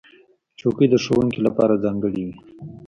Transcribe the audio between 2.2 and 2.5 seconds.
وي.